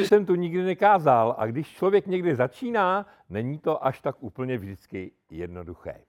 Ještě 0.00 0.08
jsem 0.08 0.26
tu 0.26 0.34
nikdy 0.34 0.62
nekázal 0.62 1.34
a 1.38 1.46
když 1.46 1.68
člověk 1.68 2.06
někdy 2.06 2.34
začíná, 2.34 3.06
není 3.28 3.58
to 3.58 3.84
až 3.84 4.00
tak 4.00 4.22
úplně 4.22 4.58
vždycky 4.58 5.12
jednoduché. 5.30 6.04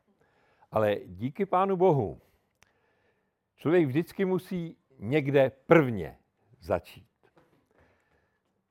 Ale 0.72 0.96
díky 1.06 1.46
Pánu 1.46 1.78
Bohu, 1.78 2.22
člověk 3.56 3.86
vždycky 3.86 4.26
musí 4.26 4.78
někde 5.00 5.52
prvně 5.66 6.18
začít. 6.60 7.08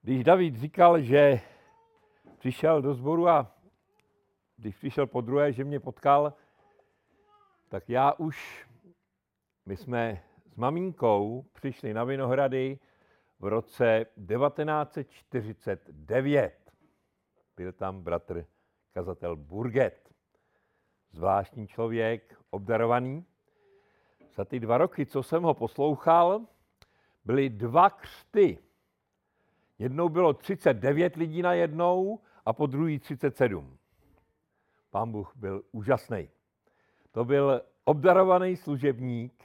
Když 0.02 0.24
David 0.24 0.56
říkal, 0.56 1.00
že 1.00 1.40
přišel 2.38 2.82
do 2.82 2.94
sboru 2.94 3.28
a 3.28 3.54
když 4.56 4.76
přišel 4.76 5.06
po 5.06 5.20
druhé, 5.20 5.52
že 5.52 5.64
mě 5.64 5.80
potkal, 5.80 6.32
tak 7.68 7.88
já 7.88 8.12
už, 8.12 8.66
my 9.66 9.76
jsme 9.76 10.22
s 10.52 10.56
maminkou 10.56 11.44
přišli 11.52 11.94
na 11.94 12.04
Vinohrady 12.04 12.78
v 13.40 13.46
roce 13.46 14.06
1949. 14.28 16.72
Byl 17.56 17.72
tam 17.72 18.02
bratr 18.02 18.46
kazatel 18.92 19.36
Burget. 19.36 20.10
Zvláštní 21.12 21.66
člověk, 21.66 22.38
obdarovaný. 22.50 23.24
Za 24.34 24.44
ty 24.44 24.60
dva 24.60 24.78
roky, 24.78 25.06
co 25.06 25.22
jsem 25.22 25.42
ho 25.42 25.54
poslouchal, 25.54 26.40
byly 27.24 27.48
dva 27.48 27.90
křty. 27.90 28.58
Jednou 29.78 30.08
bylo 30.08 30.32
39 30.32 31.16
lidí 31.16 31.42
na 31.42 31.52
jednou 31.52 32.20
a 32.44 32.52
po 32.52 32.66
druhý 32.66 32.98
37. 32.98 33.78
Pán 34.90 35.12
Bůh 35.12 35.32
byl 35.36 35.62
úžasný. 35.72 36.28
To 37.10 37.24
byl 37.24 37.62
obdarovaný 37.84 38.56
služebník 38.56 39.44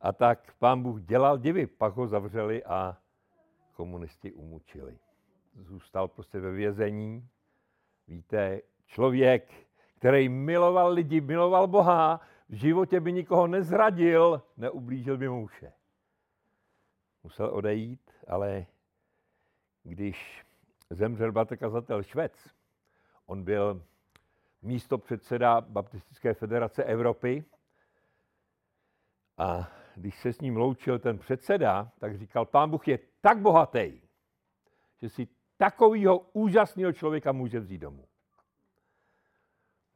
a 0.00 0.12
tak 0.12 0.54
pán 0.58 0.82
Bůh 0.82 1.00
dělal 1.00 1.38
divy. 1.38 1.66
Pak 1.66 1.94
ho 1.94 2.06
zavřeli 2.06 2.64
a 2.64 2.96
komunisti 3.76 4.32
umučili. 4.32 4.98
Zůstal 5.54 6.08
prostě 6.08 6.40
ve 6.40 6.50
vězení. 6.50 7.28
Víte, 8.08 8.60
člověk, 8.86 9.68
který 9.94 10.28
miloval 10.28 10.92
lidi, 10.92 11.20
miloval 11.20 11.66
Boha, 11.66 12.20
v 12.48 12.54
životě 12.54 13.00
by 13.00 13.12
nikoho 13.12 13.46
nezradil, 13.46 14.42
neublížil 14.56 15.16
by 15.16 15.28
muše. 15.28 15.72
Musel 17.22 17.46
odejít, 17.46 18.10
ale 18.26 18.66
když 19.82 20.44
zemřel 20.90 21.32
bratr 21.32 21.56
kazatel 21.56 22.02
Švec, 22.02 22.54
on 23.26 23.44
byl 23.44 23.82
místo 24.62 24.98
předseda 24.98 25.60
Baptistické 25.60 26.34
federace 26.34 26.84
Evropy 26.84 27.44
a 29.38 29.72
když 29.94 30.18
se 30.20 30.32
s 30.32 30.40
ním 30.40 30.56
loučil 30.56 30.98
ten 30.98 31.18
předseda, 31.18 31.92
tak 31.98 32.18
říkal, 32.18 32.44
pán 32.44 32.70
Bůh 32.70 32.88
je 32.88 32.98
tak 33.26 33.38
bohatý, 33.38 34.00
že 35.02 35.08
si 35.08 35.28
takového 35.56 36.18
úžasného 36.18 36.92
člověka 36.92 37.32
může 37.32 37.60
vzít 37.60 37.78
domů. 37.78 38.06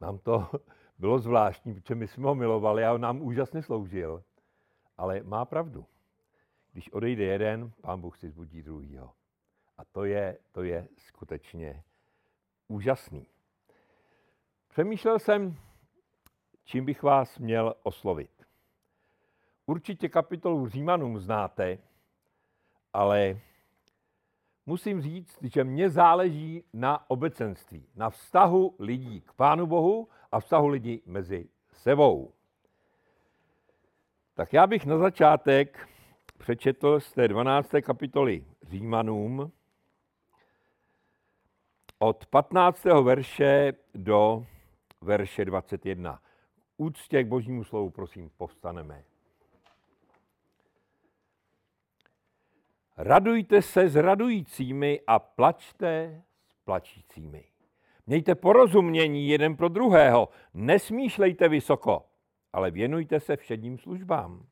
Nám 0.01 0.19
to 0.19 0.49
bylo 0.99 1.19
zvláštní, 1.19 1.73
protože 1.73 1.95
my 1.95 2.07
jsme 2.07 2.27
ho 2.27 2.35
milovali 2.35 2.85
a 2.85 2.93
on 2.93 3.01
nám 3.01 3.21
úžasně 3.21 3.63
sloužil. 3.63 4.23
Ale 4.97 5.23
má 5.23 5.45
pravdu. 5.45 5.85
Když 6.71 6.91
odejde 6.91 7.23
jeden, 7.23 7.71
pán 7.81 8.01
Bůh 8.01 8.17
si 8.17 8.29
zbudí 8.29 8.61
druhýho. 8.61 9.13
A 9.77 9.85
to 9.85 10.05
je, 10.05 10.37
to 10.51 10.63
je 10.63 10.87
skutečně 10.97 11.83
úžasný. 12.67 13.27
Přemýšlel 14.67 15.19
jsem, 15.19 15.57
čím 16.63 16.85
bych 16.85 17.03
vás 17.03 17.39
měl 17.39 17.75
oslovit. 17.83 18.45
Určitě 19.65 20.09
kapitolu 20.09 20.67
Římanům 20.67 21.19
znáte, 21.19 21.77
ale 22.93 23.39
musím 24.65 25.01
říct, 25.01 25.37
že 25.43 25.63
mně 25.63 25.89
záleží 25.89 26.63
na 26.73 27.09
obecenství, 27.09 27.87
na 27.95 28.09
vztahu 28.09 28.75
lidí 28.79 29.21
k 29.21 29.33
Pánu 29.33 29.65
Bohu 29.67 30.07
a 30.31 30.39
vztahu 30.39 30.67
lidí 30.67 31.01
mezi 31.05 31.49
sebou. 31.73 32.33
Tak 34.33 34.53
já 34.53 34.67
bych 34.67 34.85
na 34.85 34.97
začátek 34.97 35.89
přečetl 36.37 36.99
z 36.99 37.13
té 37.13 37.27
12. 37.27 37.69
kapitoly 37.81 38.45
Římanům 38.63 39.51
od 41.99 42.25
15. 42.25 42.85
verše 42.85 43.73
do 43.95 44.45
verše 45.01 45.45
21. 45.45 46.21
Úctě 46.77 47.23
k 47.23 47.27
božímu 47.27 47.63
slovu, 47.63 47.89
prosím, 47.89 48.29
povstaneme. 48.37 49.03
Radujte 52.97 53.61
se 53.61 53.89
s 53.89 53.95
radujícími 53.95 55.01
a 55.07 55.19
plačte 55.19 56.21
s 56.47 56.55
plačícími. 56.63 57.43
Mějte 58.07 58.35
porozumění 58.35 59.27
jeden 59.27 59.55
pro 59.55 59.69
druhého, 59.69 60.29
nesmýšlejte 60.53 61.49
vysoko, 61.49 62.05
ale 62.53 62.71
věnujte 62.71 63.19
se 63.19 63.37
všedním 63.37 63.77
službám. 63.77 64.45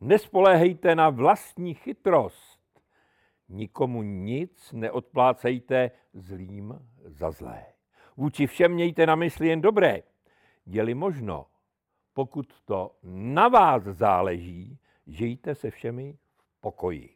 Nespoléhejte 0.00 0.94
na 0.94 1.10
vlastní 1.10 1.74
chytrost. 1.74 2.60
Nikomu 3.48 4.02
nic 4.02 4.72
neodplácejte 4.72 5.90
zlým 6.12 6.78
za 7.04 7.30
zlé. 7.30 7.66
Vůči 8.16 8.46
všem 8.46 8.72
mějte 8.72 9.06
na 9.06 9.14
mysli 9.14 9.48
jen 9.48 9.60
dobré. 9.60 10.02
Je-li 10.66 10.94
možno, 10.94 11.46
pokud 12.12 12.60
to 12.64 12.96
na 13.02 13.48
vás 13.48 13.82
záleží, 13.82 14.78
žijte 15.06 15.54
se 15.54 15.70
všemi 15.70 16.18
v 16.46 16.60
pokoji. 16.60 17.15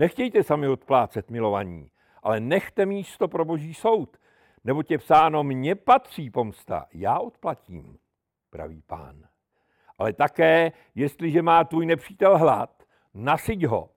Nechtějte 0.00 0.42
sami 0.42 0.68
odplácet 0.68 1.30
milovaní, 1.30 1.90
ale 2.22 2.40
nechte 2.40 2.86
místo 2.86 3.28
pro 3.28 3.44
boží 3.44 3.74
soud, 3.74 4.16
nebo 4.64 4.82
tě 4.82 4.98
psáno, 4.98 5.44
mně 5.44 5.74
patří 5.74 6.30
pomsta, 6.30 6.86
já 6.92 7.18
odplatím, 7.18 7.98
pravý 8.50 8.82
pán. 8.82 9.28
Ale 9.98 10.12
také, 10.12 10.72
jestliže 10.94 11.42
má 11.42 11.64
tvůj 11.64 11.86
nepřítel 11.86 12.38
hlad, 12.38 12.82
nasyť 13.14 13.64
ho 13.64 13.90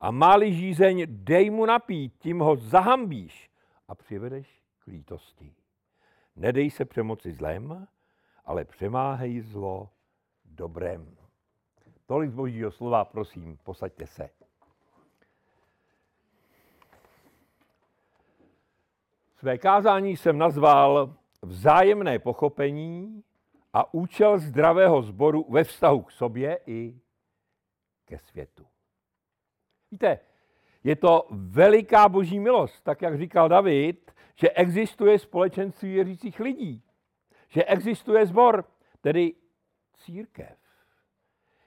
a 0.00 0.10
máli 0.10 0.52
žízeň, 0.54 1.06
dej 1.08 1.50
mu 1.50 1.66
napít, 1.66 2.14
tím 2.18 2.38
ho 2.38 2.56
zahambíš 2.56 3.50
a 3.88 3.94
přivedeš 3.94 4.62
k 4.78 4.86
lítosti. 4.86 5.54
Nedej 6.36 6.70
se 6.70 6.84
přemoci 6.84 7.32
zlem, 7.32 7.86
ale 8.44 8.64
přemáhej 8.64 9.40
zlo 9.40 9.90
dobrem. 10.44 11.16
Tolik 12.06 12.30
z 12.30 12.34
božího 12.34 12.70
slova, 12.70 13.04
prosím, 13.04 13.58
posaďte 13.64 14.06
se. 14.06 14.41
Své 19.42 19.58
kázání 19.58 20.16
jsem 20.16 20.38
nazval 20.38 21.16
Vzájemné 21.42 22.18
pochopení 22.18 23.24
a 23.72 23.94
účel 23.94 24.38
zdravého 24.38 25.02
sboru 25.02 25.46
ve 25.48 25.64
vztahu 25.64 26.02
k 26.02 26.10
sobě 26.10 26.58
i 26.66 27.00
ke 28.04 28.18
světu. 28.18 28.66
Víte, 29.90 30.18
je 30.84 30.96
to 30.96 31.26
veliká 31.30 32.08
boží 32.08 32.40
milost, 32.40 32.84
tak 32.84 33.02
jak 33.02 33.18
říkal 33.18 33.48
David, 33.48 34.12
že 34.34 34.50
existuje 34.50 35.18
společenství 35.18 35.92
věřících 35.92 36.40
lidí, 36.40 36.82
že 37.48 37.64
existuje 37.64 38.26
sbor, 38.26 38.64
tedy 39.00 39.34
církev. 39.96 40.58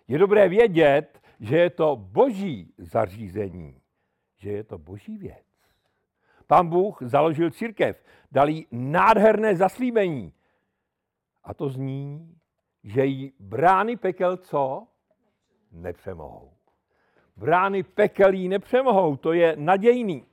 Je 0.08 0.18
dobré 0.18 0.50
vědět, 0.50 1.22
že 1.40 1.58
je 1.58 1.70
to 1.70 1.96
boží 1.96 2.74
zařízení, 2.78 3.82
že 4.38 4.52
je 4.52 4.64
to 4.64 4.78
boží 4.78 5.18
věc. 5.18 5.55
Pán 6.48 6.68
Bůh 6.68 6.98
založil 7.02 7.52
církev, 7.52 8.04
dal 8.32 8.50
jí 8.50 8.68
nádherné 8.72 9.56
zaslíbení. 9.56 10.34
A 11.44 11.54
to 11.54 11.70
zní, 11.70 12.36
že 12.84 13.06
jí 13.06 13.34
brány 13.40 13.98
pekel 13.98 14.38
co? 14.38 14.88
Nepřemohou. 15.72 16.52
Brány 17.38 17.84
pekel 17.84 18.34
jí 18.34 18.50
nepřemohou, 18.50 19.16
to 19.16 19.34
je 19.34 19.56
nadějný. 19.60 20.26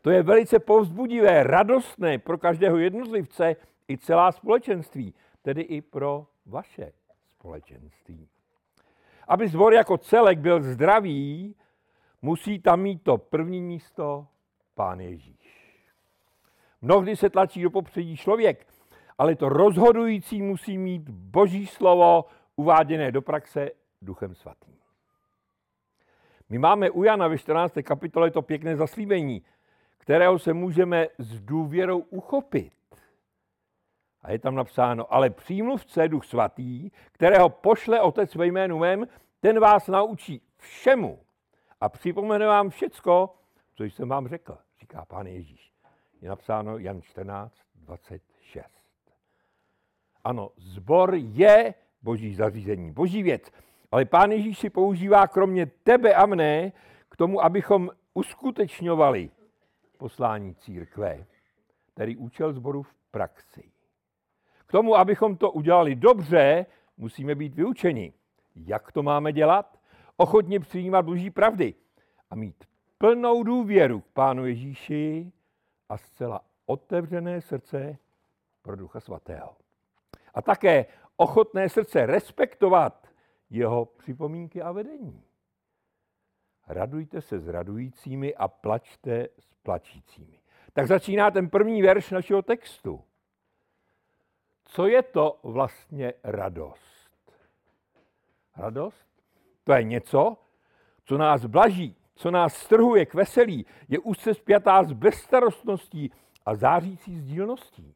To 0.00 0.10
je 0.10 0.22
velice 0.22 0.58
povzbudivé, 0.58 1.42
radostné 1.42 2.18
pro 2.18 2.38
každého 2.38 2.78
jednotlivce 2.78 3.56
i 3.88 3.98
celá 3.98 4.32
společenství, 4.32 5.14
tedy 5.42 5.62
i 5.62 5.80
pro 5.80 6.26
vaše 6.46 6.92
společenství. 7.26 8.28
Aby 9.28 9.48
zbor 9.48 9.74
jako 9.74 9.98
celek 9.98 10.38
byl 10.38 10.62
zdravý, 10.62 11.54
musí 12.22 12.58
tam 12.58 12.80
mít 12.80 13.02
to 13.02 13.18
první 13.18 13.60
místo 13.60 14.26
Pán 14.74 15.00
Ježíš. 15.00 15.39
Mnohdy 16.82 17.16
se 17.16 17.30
tlačí 17.30 17.62
do 17.62 17.70
popředí 17.70 18.16
člověk, 18.16 18.66
ale 19.18 19.36
to 19.36 19.48
rozhodující 19.48 20.42
musí 20.42 20.78
mít 20.78 21.08
Boží 21.08 21.66
slovo 21.66 22.24
uváděné 22.56 23.12
do 23.12 23.22
praxe 23.22 23.70
Duchem 24.02 24.34
Svatým. 24.34 24.76
My 26.48 26.58
máme 26.58 26.90
u 26.90 27.04
Jana 27.04 27.28
ve 27.28 27.38
14. 27.38 27.74
kapitole 27.82 28.30
to 28.30 28.42
pěkné 28.42 28.76
zaslíbení, 28.76 29.42
kterého 29.98 30.38
se 30.38 30.52
můžeme 30.52 31.06
s 31.18 31.40
důvěrou 31.40 31.98
uchopit. 31.98 32.72
A 34.22 34.32
je 34.32 34.38
tam 34.38 34.54
napsáno, 34.54 35.14
ale 35.14 35.30
přímluvce 35.30 36.08
Duch 36.08 36.24
Svatý, 36.24 36.90
kterého 37.12 37.48
pošle 37.48 38.00
Otec 38.00 38.34
ve 38.34 38.46
jménu 38.46 38.78
mém, 38.78 39.06
ten 39.40 39.60
vás 39.60 39.88
naučí 39.88 40.42
všemu 40.56 41.20
a 41.80 41.88
připomene 41.88 42.46
vám 42.46 42.70
všecko, 42.70 43.34
co 43.74 43.84
jsem 43.84 44.08
vám 44.08 44.28
řekl, 44.28 44.58
říká 44.80 45.04
pán 45.04 45.26
Ježíš. 45.26 45.69
Je 46.20 46.28
napsáno 46.28 46.78
Jan 46.78 47.02
14, 47.02 47.54
26. 47.74 48.66
Ano, 50.24 50.50
zbor 50.56 51.14
je 51.14 51.74
boží 52.02 52.34
zařízení, 52.34 52.92
boží 52.92 53.22
věc. 53.22 53.50
Ale 53.92 54.04
pán 54.04 54.30
Ježíš 54.32 54.58
si 54.58 54.70
používá 54.70 55.26
kromě 55.26 55.66
tebe 55.66 56.14
a 56.14 56.26
mne 56.26 56.72
k 57.08 57.16
tomu, 57.16 57.44
abychom 57.44 57.90
uskutečňovali 58.14 59.30
poslání 59.96 60.54
církve, 60.54 61.26
tedy 61.94 62.16
účel 62.16 62.52
zboru 62.52 62.82
v 62.82 62.94
praxi. 63.10 63.72
K 64.66 64.72
tomu, 64.72 64.96
abychom 64.96 65.36
to 65.36 65.50
udělali 65.50 65.94
dobře, 65.94 66.66
musíme 66.96 67.34
být 67.34 67.54
vyučeni. 67.54 68.12
Jak 68.56 68.92
to 68.92 69.02
máme 69.02 69.32
dělat? 69.32 69.80
Ochotně 70.16 70.60
přijímat 70.60 71.02
boží 71.02 71.30
pravdy 71.30 71.74
a 72.30 72.34
mít 72.34 72.64
plnou 72.98 73.42
důvěru 73.42 74.00
k 74.00 74.06
Pánu 74.06 74.46
Ježíši 74.46 75.32
a 75.90 75.96
zcela 75.96 76.40
otevřené 76.66 77.40
srdce 77.40 77.98
pro 78.62 78.76
Ducha 78.76 79.00
Svatého. 79.00 79.56
A 80.34 80.42
také 80.42 80.86
ochotné 81.16 81.68
srdce 81.68 82.06
respektovat 82.06 83.08
jeho 83.50 83.86
připomínky 83.86 84.62
a 84.62 84.72
vedení. 84.72 85.24
Radujte 86.66 87.20
se 87.20 87.38
s 87.38 87.48
radujícími 87.48 88.34
a 88.34 88.48
plačte 88.48 89.28
s 89.38 89.54
plačícími. 89.62 90.40
Tak 90.72 90.86
začíná 90.86 91.30
ten 91.30 91.50
první 91.50 91.82
verš 91.82 92.10
našeho 92.10 92.42
textu. 92.42 93.04
Co 94.64 94.86
je 94.86 95.02
to 95.02 95.40
vlastně 95.42 96.14
radost? 96.24 97.10
Radost? 98.56 99.06
To 99.64 99.72
je 99.72 99.82
něco, 99.82 100.36
co 101.04 101.18
nás 101.18 101.46
blaží, 101.46 101.96
co 102.20 102.30
nás 102.30 102.54
strhuje 102.54 103.06
k 103.06 103.14
veselí, 103.14 103.66
je 103.88 103.98
úzce 103.98 104.34
spjatá 104.34 104.84
s 104.84 104.92
bezstarostností 104.92 106.12
a 106.46 106.54
zářící 106.54 107.16
sdílností. 107.16 107.94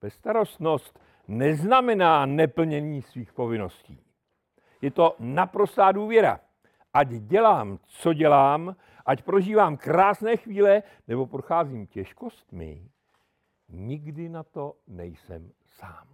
Bezstarostnost 0.00 1.00
neznamená 1.28 2.26
neplnění 2.26 3.02
svých 3.02 3.32
povinností. 3.32 4.00
Je 4.82 4.90
to 4.90 5.16
naprostá 5.18 5.92
důvěra. 5.92 6.40
Ať 6.94 7.08
dělám, 7.08 7.78
co 7.86 8.12
dělám, 8.12 8.76
ať 9.06 9.22
prožívám 9.22 9.76
krásné 9.76 10.36
chvíle 10.36 10.82
nebo 11.08 11.26
procházím 11.26 11.86
těžkostmi, 11.86 12.88
nikdy 13.68 14.28
na 14.28 14.42
to 14.42 14.74
nejsem 14.88 15.52
sám. 15.64 16.08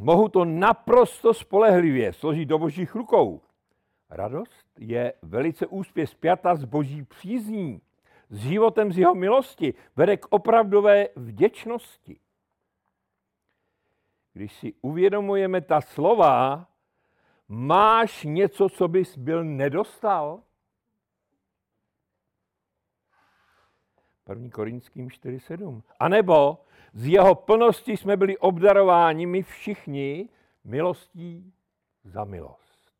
Mohu 0.00 0.28
to 0.28 0.44
naprosto 0.44 1.34
spolehlivě 1.34 2.12
složit 2.12 2.48
do 2.48 2.58
božích 2.58 2.94
rukou. 2.94 3.40
Radost 4.10 4.66
je 4.78 5.12
velice 5.22 5.66
úspěch 5.66 6.08
zpěta 6.08 6.54
s 6.54 6.64
boží 6.64 7.04
přízní, 7.04 7.80
s 8.30 8.38
životem 8.38 8.92
z 8.92 8.98
jeho 8.98 9.14
milosti, 9.14 9.74
vede 9.96 10.16
k 10.16 10.26
opravdové 10.30 11.08
vděčnosti. 11.16 12.20
Když 14.32 14.52
si 14.52 14.74
uvědomujeme 14.82 15.60
ta 15.60 15.80
slova, 15.80 16.66
máš 17.48 18.24
něco, 18.24 18.68
co 18.68 18.88
bys 18.88 19.18
byl 19.18 19.44
nedostal? 19.44 20.42
1. 24.28 24.50
Korinským 24.50 25.08
4.7. 25.08 25.82
A 26.00 26.08
nebo 26.08 26.58
z 26.92 27.06
jeho 27.06 27.34
plnosti 27.34 27.96
jsme 27.96 28.16
byli 28.16 28.38
obdarováni 28.38 29.26
my 29.26 29.42
všichni 29.42 30.28
milostí 30.64 31.52
za 32.04 32.24
milost. 32.24 32.92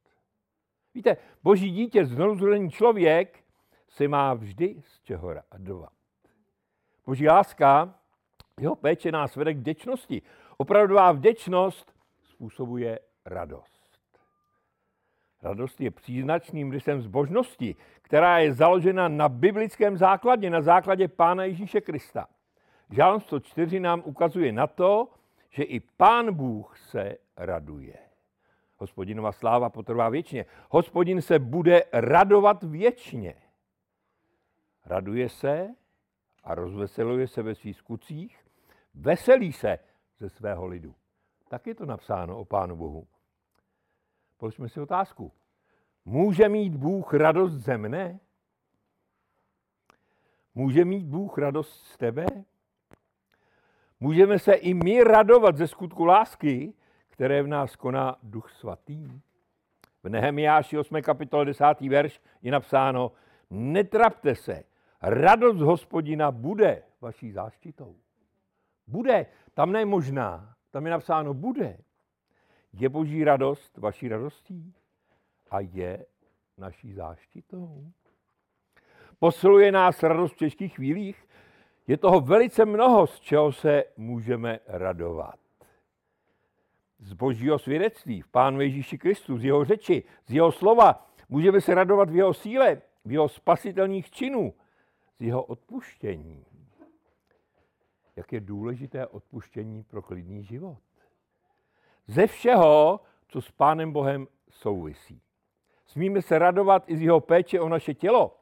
Víte, 0.95 1.17
boží 1.43 1.71
dítě, 1.71 2.07
znovuzrozený 2.07 2.71
člověk, 2.71 3.45
se 3.89 4.09
má 4.09 4.35
vždy 4.35 4.83
z 4.87 5.03
čeho 5.03 5.33
radovat. 5.33 5.93
Boží 7.07 7.29
láska, 7.29 7.95
jeho 8.61 8.77
péče 8.77 9.13
nás 9.13 9.37
vede 9.37 9.55
k 9.55 9.59
vděčnosti. 9.59 10.23
Opravdová 10.57 11.13
vděčnost 11.13 11.95
způsobuje 12.23 12.99
radost. 13.25 13.78
Radost 15.43 15.81
je 15.81 15.91
příznačným 15.91 16.71
rysem 16.71 17.03
zbožnosti, 17.03 17.77
která 18.03 18.39
je 18.39 18.55
založena 18.55 19.09
na 19.09 19.29
biblickém 19.29 19.97
základě, 19.97 20.51
na 20.51 20.63
základě 20.63 21.09
Pána 21.09 21.45
Ježíše 21.45 21.81
Krista. 21.81 22.27
Žálm 22.91 23.21
104 23.21 23.81
nám 23.81 24.03
ukazuje 24.05 24.53
na 24.53 24.67
to, 24.67 25.09
že 25.51 25.63
i 25.63 25.81
Pán 25.81 26.35
Bůh 26.35 26.79
se 26.79 27.17
raduje. 27.37 27.97
Hospodinova 28.77 29.33
sláva 29.33 29.71
potrvá 29.71 30.09
věčně. 30.09 30.47
Hospodin 30.71 31.23
se 31.23 31.39
bude 31.39 31.83
radovat 31.93 32.63
věčně. 32.63 33.35
Raduje 34.87 35.29
se 35.29 35.69
a 36.45 36.55
rozveseluje 36.55 37.29
se 37.29 37.43
ve 37.43 37.55
svých 37.55 37.77
skutcích, 37.77 38.39
veselí 38.95 39.53
se 39.53 39.79
ze 40.21 40.29
svého 40.29 40.67
lidu. 40.67 40.95
Tak 41.49 41.67
je 41.67 41.75
to 41.75 41.87
napsáno 41.87 42.39
o 42.39 42.45
Pánu 42.45 42.77
Bohu. 42.77 43.07
Položme 44.39 44.69
si 44.69 44.81
otázku. 44.81 45.33
Může 46.05 46.49
mít 46.49 46.77
Bůh 46.77 47.15
radost 47.15 47.53
ze 47.53 47.79
mne? 47.79 48.21
Může 50.55 50.85
mít 50.85 51.07
Bůh 51.07 51.39
radost 51.39 51.87
z 51.87 51.97
tebe? 51.97 52.27
Můžeme 54.01 54.39
se 54.39 54.53
i 54.53 54.75
my 54.75 55.05
radovat 55.05 55.57
ze 55.57 55.67
skutku 55.67 56.05
lásky, 56.05 56.75
které 57.09 57.43
v 57.43 57.47
nás 57.47 57.77
koná 57.77 58.17
Duch 58.23 58.51
Svatý. 58.51 59.21
V 60.03 60.09
Nehemiáši 60.09 60.79
8. 60.79 61.03
kapitole 61.03 61.45
10. 61.45 61.65
verš 61.81 62.21
je 62.43 62.53
napsáno, 62.53 63.13
netrapte 63.51 64.35
se, 64.35 64.65
radost 65.03 65.61
hospodina 65.61 66.31
bude 66.31 66.83
vaší 67.01 67.33
záštitou. 67.33 67.97
Bude, 68.87 69.27
tam 69.55 69.73
ne 69.73 69.85
možná, 69.85 70.55
tam 70.71 70.85
je 70.85 70.91
napsáno 70.91 71.35
bude. 71.35 71.79
Je 72.73 72.89
boží 72.89 73.25
radost 73.25 73.79
vaší 73.79 74.09
radostí 74.09 74.75
a 75.51 75.61
je 75.61 76.07
naší 76.59 76.93
záštitou. 76.93 77.93
Posiluje 79.19 79.73
nás 79.73 80.03
radost 80.03 80.33
v 80.33 80.37
těžkých 80.37 80.75
chvílích, 80.75 81.29
je 81.87 81.97
toho 81.97 82.21
velice 82.21 82.65
mnoho, 82.65 83.07
z 83.07 83.21
čeho 83.21 83.53
se 83.53 83.85
můžeme 83.97 84.61
radovat. 84.67 85.39
Z 86.99 87.13
božího 87.13 87.59
svědectví 87.59 88.21
v 88.21 88.29
Pánu 88.29 88.61
Ježíši 88.61 88.99
Kristu, 88.99 89.39
z 89.39 89.45
jeho 89.45 89.65
řeči, 89.65 90.05
z 90.27 90.33
jeho 90.33 90.53
slova. 90.53 91.07
Můžeme 91.29 91.61
se 91.61 91.75
radovat 91.75 92.11
v 92.11 92.17
jeho 92.17 92.35
síle, 92.35 92.83
v 93.05 93.13
jeho 93.13 93.29
spasitelných 93.29 94.11
činů, 94.11 94.55
z 95.19 95.23
jeho 95.23 95.43
odpuštění. 95.43 96.45
Jak 98.17 98.33
je 98.33 98.41
důležité 98.41 99.07
odpuštění 99.07 99.83
pro 99.83 100.03
klidný 100.03 100.45
život. 100.45 100.79
Ze 102.09 102.27
všeho, 102.27 103.01
co 103.29 103.41
s 103.41 103.51
Pánem 103.51 103.93
Bohem 103.93 104.27
souvisí. 104.51 105.21
Smíme 105.87 106.23
se 106.23 106.39
radovat 106.39 106.85
i 106.87 106.97
z 106.97 107.03
jeho 107.03 107.21
péče 107.21 107.61
o 107.61 107.69
naše 107.69 107.95
tělo, 107.95 108.39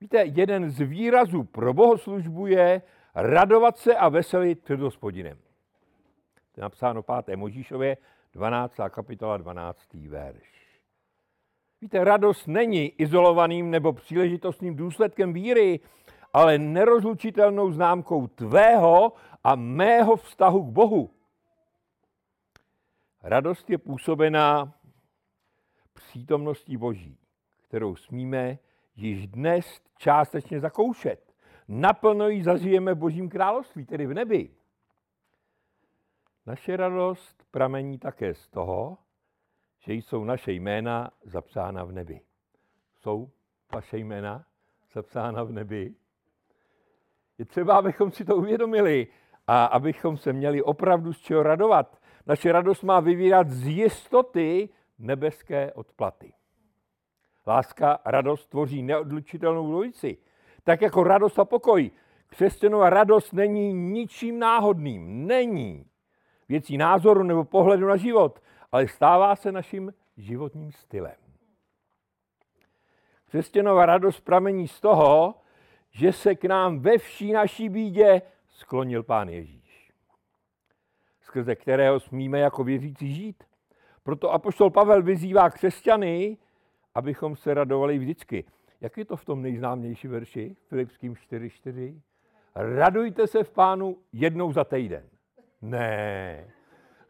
Víte, 0.00 0.24
jeden 0.24 0.70
z 0.70 0.80
výrazů 0.80 1.44
pro 1.44 1.74
bohoslužbu 1.74 2.46
je 2.46 2.82
radovat 3.14 3.78
se 3.78 3.96
a 3.96 4.08
veselit 4.08 4.64
před 4.64 4.80
hospodinem. 4.80 5.38
To 6.52 6.60
je 6.60 6.62
napsáno 6.62 7.02
5. 7.24 7.36
Možíšově, 7.36 7.96
12. 8.32 8.74
kapitola, 8.90 9.36
12. 9.36 9.94
verš. 9.94 10.80
Víte, 11.80 12.04
radost 12.04 12.46
není 12.46 12.88
izolovaným 12.88 13.70
nebo 13.70 13.92
příležitostným 13.92 14.76
důsledkem 14.76 15.32
víry, 15.32 15.80
ale 16.32 16.58
nerozlučitelnou 16.58 17.72
známkou 17.72 18.26
tvého 18.26 19.12
a 19.44 19.54
mého 19.54 20.16
vztahu 20.16 20.62
k 20.62 20.68
Bohu. 20.68 21.10
Radost 23.22 23.70
je 23.70 23.78
působená 23.78 24.74
přítomností 25.92 26.76
Boží, 26.76 27.18
kterou 27.68 27.96
smíme 27.96 28.58
již 28.96 29.26
dnes 29.26 29.80
částečně 29.96 30.60
zakoušet. 30.60 31.34
Naplno 31.68 32.28
ji 32.28 32.42
zažijeme 32.42 32.94
v 32.94 32.98
Božím 32.98 33.28
království, 33.28 33.86
tedy 33.86 34.06
v 34.06 34.14
nebi. 34.14 34.50
Naše 36.46 36.76
radost 36.76 37.44
pramení 37.50 37.98
také 37.98 38.34
z 38.34 38.48
toho, 38.48 38.98
že 39.78 39.94
jsou 39.94 40.24
naše 40.24 40.52
jména 40.52 41.10
zapsána 41.22 41.84
v 41.84 41.92
nebi. 41.92 42.20
Jsou 43.00 43.30
vaše 43.72 43.98
jména 43.98 44.44
zapsána 44.92 45.42
v 45.42 45.52
nebi? 45.52 45.94
Je 47.38 47.44
třeba, 47.44 47.78
abychom 47.78 48.10
si 48.10 48.24
to 48.24 48.36
uvědomili 48.36 49.06
a 49.46 49.64
abychom 49.64 50.16
se 50.16 50.32
měli 50.32 50.62
opravdu 50.62 51.12
z 51.12 51.18
čeho 51.18 51.42
radovat. 51.42 51.99
Naše 52.26 52.52
radost 52.52 52.82
má 52.82 53.00
vyvírat 53.00 53.50
z 53.50 53.66
jistoty 53.66 54.68
nebeské 54.98 55.72
odplaty. 55.72 56.32
Láska, 57.46 57.98
radost 58.04 58.46
tvoří 58.46 58.82
neodlučitelnou 58.82 59.66
dvojici. 59.70 60.18
Tak 60.64 60.82
jako 60.82 61.04
radost 61.04 61.38
a 61.38 61.44
pokoj. 61.44 61.90
Křesťanova 62.26 62.90
radost 62.90 63.32
není 63.32 63.72
ničím 63.72 64.38
náhodným. 64.38 65.26
Není 65.26 65.86
věcí 66.48 66.78
názoru 66.78 67.22
nebo 67.22 67.44
pohledu 67.44 67.86
na 67.86 67.96
život, 67.96 68.42
ale 68.72 68.88
stává 68.88 69.36
se 69.36 69.52
naším 69.52 69.94
životním 70.16 70.72
stylem. 70.72 71.16
Křesťanova 73.28 73.86
radost 73.86 74.20
pramení 74.20 74.68
z 74.68 74.80
toho, 74.80 75.34
že 75.90 76.12
se 76.12 76.34
k 76.34 76.44
nám 76.44 76.80
ve 76.80 76.98
vší 76.98 77.32
naší 77.32 77.68
bídě 77.68 78.22
sklonil 78.48 79.02
Pán 79.02 79.28
Ježíš, 79.28 79.59
skrze 81.30 81.56
kterého 81.56 82.00
smíme 82.00 82.38
jako 82.38 82.64
věřící 82.64 83.14
žít. 83.14 83.44
Proto 84.02 84.32
apoštol 84.32 84.70
Pavel 84.70 85.02
vyzývá 85.02 85.50
křesťany, 85.50 86.36
abychom 86.94 87.36
se 87.36 87.54
radovali 87.54 87.98
vždycky. 87.98 88.44
Jak 88.80 88.96
je 88.96 89.04
to 89.04 89.16
v 89.16 89.24
tom 89.24 89.42
nejznámější 89.42 90.08
verši, 90.08 90.56
Filipským 90.68 91.14
4.4? 91.14 92.00
Radujte 92.54 93.26
se 93.26 93.44
v 93.44 93.50
pánu 93.50 93.98
jednou 94.12 94.52
za 94.52 94.64
týden. 94.64 95.04
Ne, 95.62 96.44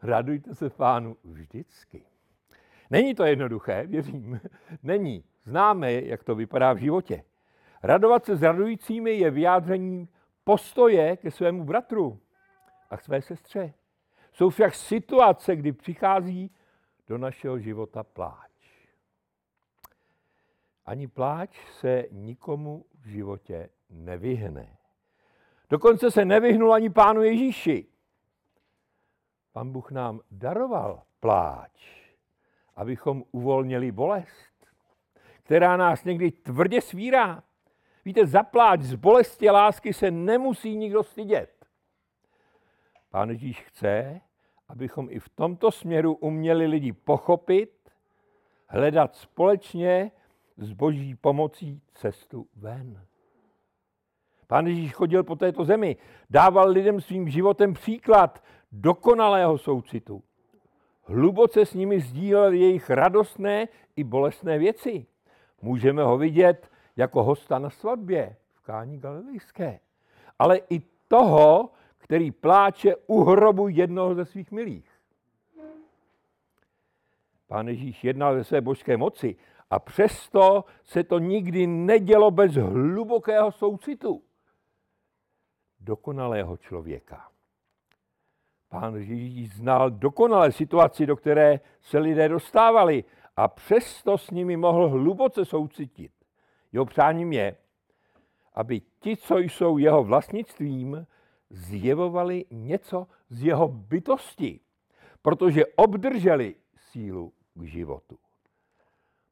radujte 0.01 0.55
se 0.55 0.69
v 0.69 0.73
pánu 0.73 1.17
vždycky. 1.23 2.05
Není 2.89 3.15
to 3.15 3.23
jednoduché, 3.23 3.87
věřím. 3.87 4.41
Není. 4.83 5.23
Známe, 5.43 5.93
jak 5.93 6.23
to 6.23 6.35
vypadá 6.35 6.73
v 6.73 6.77
životě. 6.77 7.23
Radovat 7.83 8.25
se 8.25 8.35
s 8.35 8.41
radujícími 8.41 9.11
je 9.11 9.31
vyjádřením 9.31 10.07
postoje 10.43 11.17
ke 11.17 11.31
svému 11.31 11.63
bratru 11.63 12.19
a 12.89 12.97
k 12.97 13.01
své 13.01 13.21
sestře. 13.21 13.73
Jsou 14.33 14.49
však 14.49 14.75
situace, 14.75 15.55
kdy 15.55 15.71
přichází 15.71 16.51
do 17.07 17.17
našeho 17.17 17.59
života 17.59 18.03
pláč. 18.03 18.51
Ani 20.85 21.07
pláč 21.07 21.59
se 21.71 22.05
nikomu 22.11 22.85
v 23.01 23.07
životě 23.07 23.69
nevyhne. 23.89 24.77
Dokonce 25.69 26.11
se 26.11 26.25
nevyhnul 26.25 26.73
ani 26.73 26.89
pánu 26.89 27.21
Ježíši. 27.21 27.87
Pan 29.51 29.71
Bůh 29.71 29.91
nám 29.91 30.19
daroval 30.31 31.03
pláč, 31.19 31.71
abychom 32.75 33.23
uvolnili 33.31 33.91
bolest, 33.91 34.67
která 35.43 35.77
nás 35.77 36.03
někdy 36.03 36.31
tvrdě 36.31 36.81
svírá. 36.81 37.43
Víte, 38.05 38.25
za 38.25 38.43
pláč 38.43 38.81
z 38.81 38.95
bolesti 38.95 39.49
lásky 39.49 39.93
se 39.93 40.11
nemusí 40.11 40.75
nikdo 40.75 41.03
stydět. 41.03 41.60
Pán 43.11 43.29
Ježíš 43.29 43.61
chce, 43.61 44.21
abychom 44.67 45.07
i 45.09 45.19
v 45.19 45.29
tomto 45.29 45.71
směru 45.71 46.13
uměli 46.13 46.67
lidi 46.67 46.93
pochopit, 46.93 47.91
hledat 48.67 49.15
společně 49.15 50.11
s 50.57 50.71
boží 50.71 51.15
pomocí 51.15 51.81
cestu 51.93 52.47
ven. 52.55 53.05
Pán 54.47 54.67
Ježíš 54.67 54.93
chodil 54.93 55.23
po 55.23 55.35
této 55.35 55.65
zemi, 55.65 55.97
dával 56.29 56.69
lidem 56.69 57.01
svým 57.01 57.29
životem 57.29 57.73
příklad 57.73 58.43
dokonalého 58.71 59.57
soucitu. 59.57 60.23
Hluboce 61.03 61.65
s 61.65 61.73
nimi 61.73 61.99
sdílel 61.99 62.53
jejich 62.53 62.89
radostné 62.89 63.67
i 63.95 64.03
bolestné 64.03 64.57
věci. 64.57 65.05
Můžeme 65.61 66.03
ho 66.03 66.17
vidět 66.17 66.71
jako 66.95 67.23
hosta 67.23 67.59
na 67.59 67.69
svatbě 67.69 68.35
v 68.53 68.61
Kání 68.61 68.99
Galilejské. 68.99 69.79
Ale 70.39 70.57
i 70.69 70.81
toho, 71.07 71.69
který 72.11 72.31
pláče 72.31 72.95
u 73.07 73.23
hrobu 73.23 73.67
jednoho 73.67 74.15
ze 74.15 74.25
svých 74.25 74.51
milých. 74.51 74.91
Pán 77.47 77.67
Ježíš 77.67 78.03
jednal 78.03 78.35
ve 78.35 78.43
své 78.43 78.61
božské 78.61 78.97
moci 78.97 79.35
a 79.69 79.79
přesto 79.79 80.65
se 80.83 81.03
to 81.03 81.19
nikdy 81.19 81.67
nedělo 81.67 82.31
bez 82.31 82.53
hlubokého 82.53 83.51
soucitu 83.51 84.23
dokonalého 85.79 86.57
člověka. 86.57 87.31
Pán 88.69 88.95
Ježíš 88.95 89.55
znal 89.55 89.91
dokonale 89.91 90.51
situaci, 90.51 91.05
do 91.05 91.15
které 91.15 91.59
se 91.81 91.99
lidé 91.99 92.29
dostávali 92.29 93.03
a 93.37 93.47
přesto 93.47 94.17
s 94.17 94.31
nimi 94.31 94.57
mohl 94.57 94.89
hluboce 94.89 95.45
soucitit. 95.45 96.11
Jeho 96.71 96.85
přáním 96.85 97.33
je, 97.33 97.57
aby 98.53 98.81
ti, 98.99 99.17
co 99.17 99.37
jsou 99.37 99.77
jeho 99.77 100.03
vlastnictvím, 100.03 101.07
zjevovali 101.51 102.45
něco 102.51 103.07
z 103.29 103.43
jeho 103.43 103.67
bytosti, 103.67 104.59
protože 105.21 105.65
obdrželi 105.65 106.55
sílu 106.75 107.33
k 107.53 107.63
životu. 107.63 108.17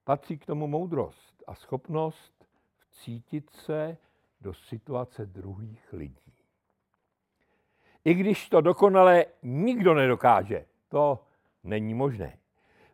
Patří 0.04 0.38
k 0.38 0.46
tomu 0.46 0.68
moudrost 0.68 1.44
a 1.48 1.56
schopnost 1.56 2.48
vcítit 2.90 3.50
se 3.50 3.98
do 4.42 4.54
situace 4.54 5.26
druhých 5.26 5.94
lidí. 5.94 6.34
I 8.06 8.14
když 8.14 8.50
to 8.50 8.62
dokonale 8.62 9.26
nikdo 9.44 9.94
nedokáže, 9.94 10.66
to 10.90 11.24
není 11.64 11.94
možné. 11.94 12.38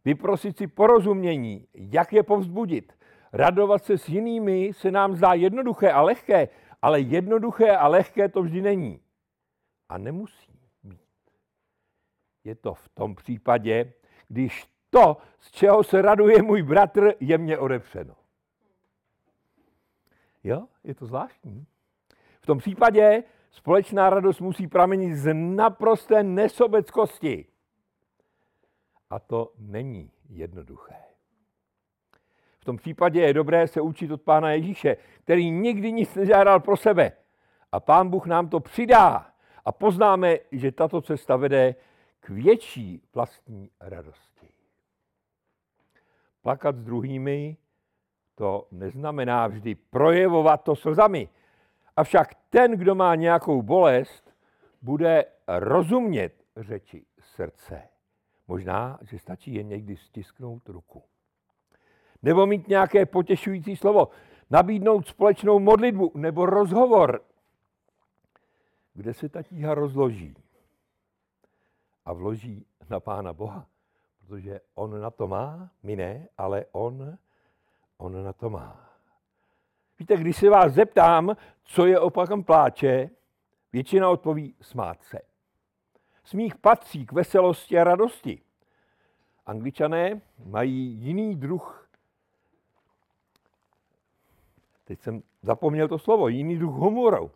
Vyprosit 0.05 0.57
si 0.57 0.67
porozumění, 0.67 1.67
jak 1.73 2.13
je 2.13 2.23
povzbudit, 2.23 2.93
radovat 3.33 3.83
se 3.83 3.97
s 3.97 4.09
jinými 4.09 4.71
se 4.73 4.91
nám 4.91 5.15
zdá 5.15 5.33
jednoduché 5.33 5.91
a 5.91 6.01
lehké, 6.01 6.49
ale 6.81 6.99
jednoduché 6.99 7.71
a 7.71 7.87
lehké 7.87 8.29
to 8.29 8.43
vždy 8.43 8.61
není. 8.61 8.99
A 9.89 9.97
nemusí 9.97 10.59
být. 10.83 11.01
Je 12.43 12.55
to 12.55 12.73
v 12.73 12.89
tom 12.89 13.15
případě, 13.15 13.93
když 14.27 14.67
to, 14.89 15.17
z 15.39 15.51
čeho 15.51 15.83
se 15.83 16.01
raduje 16.01 16.41
můj 16.41 16.63
bratr, 16.63 17.13
je 17.19 17.37
mně 17.37 17.57
odepřeno. 17.57 18.15
Jo, 20.43 20.67
je 20.83 20.95
to 20.95 21.05
zvláštní. 21.05 21.65
V 22.41 22.45
tom 22.45 22.57
případě 22.57 23.23
společná 23.51 24.09
radost 24.09 24.39
musí 24.39 24.67
pramenit 24.67 25.15
z 25.15 25.33
naprosté 25.33 26.23
nesobeckosti. 26.23 27.45
A 29.09 29.19
to 29.19 29.53
není 29.57 30.11
jednoduché. 30.29 30.95
V 32.59 32.65
tom 32.65 32.77
případě 32.77 33.21
je 33.21 33.33
dobré 33.33 33.67
se 33.67 33.81
učit 33.81 34.11
od 34.11 34.21
Pána 34.21 34.51
Ježíše, 34.51 34.97
který 35.23 35.51
nikdy 35.51 35.91
nic 35.91 36.15
nežádal 36.15 36.59
pro 36.59 36.77
sebe. 36.77 37.11
A 37.71 37.79
Pán 37.79 38.09
Bůh 38.09 38.25
nám 38.25 38.49
to 38.49 38.59
přidá. 38.59 39.33
A 39.65 39.71
poznáme, 39.71 40.37
že 40.51 40.71
tato 40.71 41.01
cesta 41.01 41.35
vede 41.35 41.75
k 42.19 42.29
větší 42.29 43.01
vlastní 43.13 43.69
radosti. 43.79 44.49
Plakat 46.41 46.75
s 46.75 46.83
druhými 46.83 47.57
to 48.35 48.67
neznamená 48.71 49.47
vždy 49.47 49.75
projevovat 49.75 50.63
to 50.63 50.75
slzami. 50.75 51.29
Avšak 51.95 52.35
ten, 52.49 52.71
kdo 52.71 52.95
má 52.95 53.15
nějakou 53.15 53.61
bolest, 53.61 54.35
bude 54.81 55.25
rozumět 55.47 56.43
řeči 56.57 57.05
srdce. 57.19 57.81
Možná, 58.47 58.99
že 59.01 59.19
stačí 59.19 59.53
jen 59.53 59.67
někdy 59.67 59.97
stisknout 59.97 60.69
ruku. 60.69 61.03
Nebo 62.23 62.45
mít 62.45 62.67
nějaké 62.67 63.05
potěšující 63.05 63.75
slovo, 63.75 64.07
nabídnout 64.49 65.07
společnou 65.07 65.59
modlitbu 65.59 66.11
nebo 66.15 66.45
rozhovor, 66.45 67.21
kde 68.95 69.13
se 69.13 69.29
ta 69.29 69.43
tíha 69.43 69.75
rozloží 69.75 70.35
a 72.05 72.13
vloží 72.13 72.65
na 72.89 72.99
Pána 72.99 73.33
Boha, 73.33 73.67
protože 74.19 74.61
on 74.73 75.01
na 75.01 75.11
to 75.11 75.27
má, 75.27 75.69
my 75.83 75.95
ne, 75.95 76.27
ale 76.37 76.65
on, 76.71 77.17
on 77.97 78.23
na 78.23 78.33
to 78.33 78.49
má. 78.49 78.89
Víte, 79.99 80.17
když 80.17 80.37
se 80.37 80.49
vás 80.49 80.73
zeptám, 80.73 81.35
co 81.63 81.85
je 81.85 81.99
opakem 81.99 82.43
pláče, 82.43 83.09
většina 83.73 84.09
odpoví 84.09 84.55
smát 84.61 85.03
se. 85.03 85.19
Smích 86.23 86.55
patří 86.55 87.05
k 87.05 87.11
veselosti 87.11 87.79
a 87.79 87.83
radosti. 87.83 88.41
Angličané 89.45 90.21
mají 90.45 90.91
jiný 90.91 91.35
druh, 91.35 91.89
teď 94.83 95.01
jsem 95.01 95.23
zapomněl 95.41 95.87
to 95.87 95.99
slovo, 95.99 96.27
jiný 96.27 96.57
druh 96.57 96.73
humoru. 96.73 97.31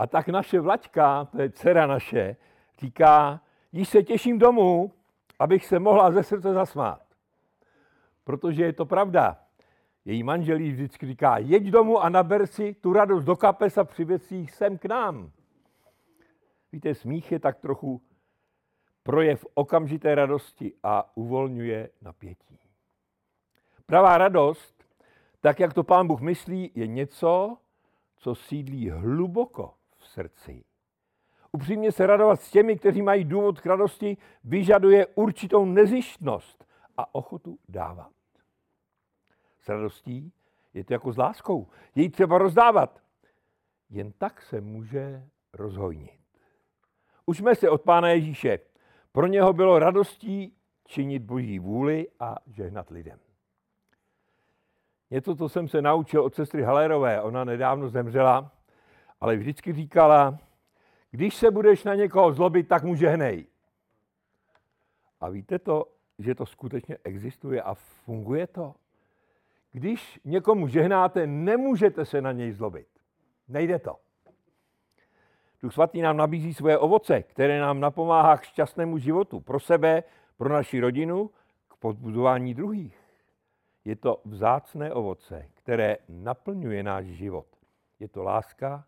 A 0.00 0.06
tak 0.06 0.28
naše 0.28 0.60
Vlaďka, 0.60 1.24
to 1.24 1.42
je 1.42 1.50
dcera 1.50 1.86
naše, 1.86 2.36
říká, 2.78 3.40
již 3.72 3.88
se 3.88 4.02
těším 4.02 4.38
domů, 4.38 4.92
abych 5.38 5.66
se 5.66 5.78
mohla 5.78 6.10
ze 6.10 6.22
srdce 6.22 6.52
zasmát. 6.52 7.02
Protože 8.24 8.64
je 8.64 8.72
to 8.72 8.86
pravda. 8.86 9.36
Její 10.04 10.22
manžel 10.22 10.60
jí 10.60 10.72
vždycky 10.72 11.06
říká, 11.06 11.38
jeď 11.38 11.62
domů 11.62 11.98
a 11.98 12.08
naber 12.08 12.46
si 12.46 12.74
tu 12.74 12.92
radost 12.92 13.24
do 13.24 13.36
kapes 13.36 13.78
a 13.78 13.84
přivěc 13.84 14.32
ji 14.32 14.46
sem 14.46 14.78
k 14.78 14.84
nám. 14.84 15.30
Víte, 16.72 16.94
smích 16.94 17.32
je 17.32 17.38
tak 17.38 17.58
trochu 17.58 18.02
projev 19.02 19.46
okamžité 19.54 20.14
radosti 20.14 20.72
a 20.82 21.16
uvolňuje 21.16 21.90
napětí. 22.02 22.58
Pravá 23.86 24.18
radost, 24.18 24.84
tak 25.40 25.60
jak 25.60 25.74
to 25.74 25.84
pán 25.84 26.06
Bůh 26.06 26.20
myslí, 26.20 26.70
je 26.74 26.86
něco, 26.86 27.56
co 28.16 28.34
sídlí 28.34 28.90
hluboko 28.90 29.79
srdci. 30.10 30.64
Upřímně 31.52 31.92
se 31.92 32.06
radovat 32.06 32.40
s 32.40 32.50
těmi, 32.50 32.78
kteří 32.78 33.02
mají 33.02 33.24
důvod 33.24 33.60
k 33.60 33.66
radosti, 33.66 34.16
vyžaduje 34.44 35.06
určitou 35.06 35.64
nezištnost 35.64 36.64
a 36.96 37.14
ochotu 37.14 37.58
dávat 37.68 38.10
s 39.60 39.68
radostí, 39.68 40.32
je 40.74 40.84
to 40.84 40.92
jako 40.92 41.12
s 41.12 41.16
láskou. 41.16 41.68
Jej 41.94 42.08
třeba 42.08 42.38
rozdávat. 42.38 43.02
Jen 43.90 44.12
tak 44.12 44.42
se 44.42 44.60
může 44.60 45.28
rozhojnit. 45.52 46.20
Učme 47.26 47.54
se 47.54 47.70
od 47.70 47.82
Pána 47.82 48.08
Ježíše. 48.08 48.58
Pro 49.12 49.26
něho 49.26 49.52
bylo 49.52 49.78
radostí 49.78 50.56
činit 50.84 51.22
boží 51.22 51.58
vůli 51.58 52.08
a 52.20 52.36
žehnat 52.46 52.90
lidem. 52.90 53.18
Něco, 55.10 55.36
co 55.36 55.48
jsem 55.48 55.68
se 55.68 55.82
naučil 55.82 56.22
od 56.22 56.34
sestry 56.34 56.62
Halerové, 56.62 57.22
ona 57.22 57.44
nedávno 57.44 57.88
zemřela, 57.88 58.52
ale 59.20 59.36
vždycky 59.36 59.72
říkala, 59.72 60.38
když 61.10 61.36
se 61.36 61.50
budeš 61.50 61.84
na 61.84 61.94
někoho 61.94 62.32
zlobit, 62.32 62.68
tak 62.68 62.84
mu 62.84 62.94
žehnej. 62.94 63.46
A 65.20 65.28
víte 65.28 65.58
to, 65.58 65.86
že 66.18 66.34
to 66.34 66.46
skutečně 66.46 66.98
existuje 67.04 67.62
a 67.62 67.74
funguje 67.74 68.46
to? 68.46 68.74
Když 69.72 70.20
někomu 70.24 70.68
žehnáte, 70.68 71.26
nemůžete 71.26 72.04
se 72.04 72.20
na 72.20 72.32
něj 72.32 72.52
zlobit. 72.52 72.88
Nejde 73.48 73.78
to. 73.78 73.96
Duch 75.62 75.72
svatý 75.72 76.00
nám 76.00 76.16
nabízí 76.16 76.54
svoje 76.54 76.78
ovoce, 76.78 77.22
které 77.22 77.60
nám 77.60 77.80
napomáhá 77.80 78.36
k 78.36 78.42
šťastnému 78.42 78.98
životu 78.98 79.40
pro 79.40 79.60
sebe, 79.60 80.02
pro 80.36 80.48
naši 80.48 80.80
rodinu, 80.80 81.30
k 81.68 81.76
podbudování 81.76 82.54
druhých. 82.54 82.96
Je 83.84 83.96
to 83.96 84.20
vzácné 84.24 84.92
ovoce, 84.92 85.48
které 85.54 85.96
naplňuje 86.08 86.82
náš 86.82 87.06
život. 87.06 87.46
Je 88.00 88.08
to 88.08 88.22
láska, 88.22 88.84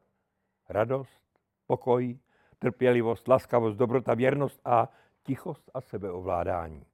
radost, 0.72 1.22
pokoj, 1.66 2.18
trpělivost, 2.58 3.28
laskavost, 3.28 3.78
dobrota, 3.78 4.14
věrnost 4.14 4.60
a 4.64 4.88
tichost 5.22 5.70
a 5.74 5.80
sebeovládání. 5.80 6.86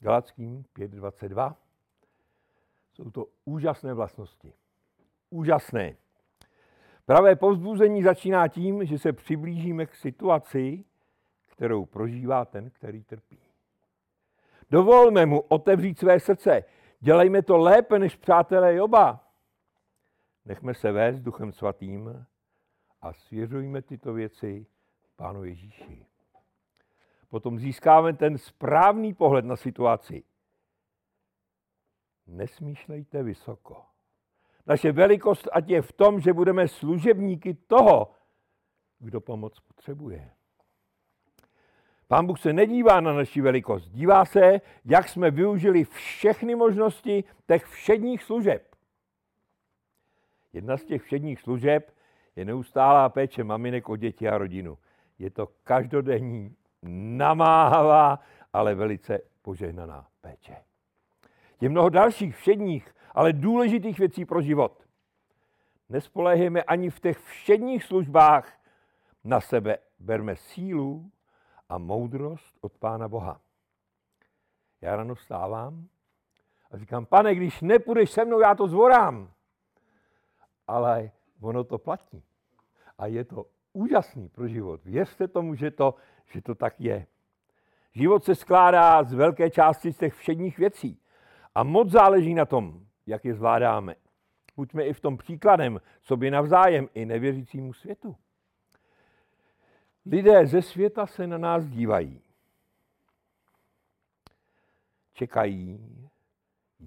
Galackým 0.00 0.64
5.22 0.76 1.54
jsou 2.92 3.10
to 3.10 3.26
úžasné 3.44 3.94
vlastnosti. 3.94 4.52
Úžasné. 5.30 5.96
Pravé 7.06 7.36
povzbuzení 7.36 8.02
začíná 8.02 8.48
tím, 8.48 8.86
že 8.86 8.98
se 8.98 9.12
přiblížíme 9.12 9.86
k 9.86 9.94
situaci, 9.94 10.84
kterou 11.46 11.84
prožívá 11.84 12.44
ten, 12.44 12.70
který 12.70 13.04
trpí. 13.04 13.38
Dovolme 14.70 15.26
mu 15.26 15.40
otevřít 15.40 15.98
své 15.98 16.20
srdce. 16.20 16.64
Dělejme 17.00 17.42
to 17.42 17.56
lépe 17.56 17.98
než 17.98 18.16
přátelé 18.16 18.74
Joba. 18.74 19.20
Nechme 20.44 20.74
se 20.74 20.92
vést 20.92 21.20
Duchem 21.20 21.52
Svatým 21.52 22.26
a 23.04 23.12
svěřujme 23.12 23.82
tyto 23.82 24.12
věci 24.12 24.66
Pánu 25.16 25.44
Ježíši. 25.44 26.06
Potom 27.28 27.58
získáme 27.58 28.12
ten 28.12 28.38
správný 28.38 29.14
pohled 29.14 29.44
na 29.44 29.56
situaci. 29.56 30.24
Nesmýšlejte 32.26 33.22
vysoko. 33.22 33.84
Naše 34.66 34.92
velikost 34.92 35.48
ať 35.52 35.68
je 35.68 35.82
v 35.82 35.92
tom, 35.92 36.20
že 36.20 36.32
budeme 36.32 36.68
služebníky 36.68 37.54
toho, 37.54 38.14
kdo 38.98 39.20
pomoc 39.20 39.60
potřebuje. 39.60 40.30
Pán 42.08 42.26
Bůh 42.26 42.40
se 42.40 42.52
nedívá 42.52 43.00
na 43.00 43.12
naši 43.12 43.40
velikost, 43.40 43.88
dívá 43.88 44.24
se, 44.24 44.60
jak 44.84 45.08
jsme 45.08 45.30
využili 45.30 45.84
všechny 45.84 46.54
možnosti 46.54 47.24
těch 47.46 47.66
všedních 47.66 48.22
služeb. 48.22 48.76
Jedna 50.52 50.76
z 50.76 50.84
těch 50.84 51.02
všedních 51.02 51.40
služeb 51.40 51.93
je 52.36 52.44
neustálá 52.44 53.08
péče 53.08 53.44
maminek 53.44 53.88
o 53.88 53.96
děti 53.96 54.28
a 54.28 54.38
rodinu. 54.38 54.78
Je 55.18 55.30
to 55.30 55.46
každodenní, 55.46 56.56
namáhavá, 57.16 58.18
ale 58.52 58.74
velice 58.74 59.20
požehnaná 59.42 60.06
péče. 60.20 60.56
Je 61.60 61.68
mnoho 61.68 61.88
dalších 61.88 62.36
všedních, 62.36 62.94
ale 63.14 63.32
důležitých 63.32 63.98
věcí 63.98 64.24
pro 64.24 64.42
život. 64.42 64.84
Nespoléhejme 65.88 66.62
ani 66.62 66.90
v 66.90 67.00
těch 67.00 67.18
všedních 67.18 67.84
službách 67.84 68.52
na 69.24 69.40
sebe. 69.40 69.78
Berme 69.98 70.36
sílu 70.36 71.10
a 71.68 71.78
moudrost 71.78 72.58
od 72.60 72.72
Pána 72.78 73.08
Boha. 73.08 73.40
Já 74.80 74.96
ráno 74.96 75.14
vstávám 75.14 75.88
a 76.70 76.78
říkám, 76.78 77.06
pane, 77.06 77.34
když 77.34 77.60
nepůjdeš 77.60 78.10
se 78.10 78.24
mnou, 78.24 78.40
já 78.40 78.54
to 78.54 78.68
zvorám. 78.68 79.30
Ale 80.66 81.10
ono 81.44 81.64
to 81.64 81.78
platí. 81.78 82.22
A 82.98 83.06
je 83.06 83.24
to 83.24 83.46
úžasný 83.72 84.28
pro 84.28 84.48
život. 84.48 84.84
Věřte 84.84 85.28
tomu, 85.28 85.54
že 85.54 85.70
to, 85.70 85.94
že 86.32 86.42
to 86.42 86.54
tak 86.54 86.80
je. 86.80 87.06
Život 87.92 88.24
se 88.24 88.34
skládá 88.34 89.02
z 89.02 89.12
velké 89.12 89.50
části 89.50 89.92
z 89.92 89.98
těch 89.98 90.14
všedních 90.14 90.58
věcí. 90.58 91.00
A 91.54 91.62
moc 91.62 91.90
záleží 91.90 92.34
na 92.34 92.44
tom, 92.44 92.86
jak 93.06 93.24
je 93.24 93.34
zvládáme. 93.34 93.94
Buďme 94.56 94.84
i 94.84 94.92
v 94.92 95.00
tom 95.00 95.16
příkladem 95.16 95.80
sobě 96.02 96.30
navzájem 96.30 96.88
i 96.94 97.06
nevěřícímu 97.06 97.72
světu. 97.72 98.16
Lidé 100.06 100.46
ze 100.46 100.62
světa 100.62 101.06
se 101.06 101.26
na 101.26 101.38
nás 101.38 101.66
dívají. 101.66 102.20
Čekají, 105.12 105.80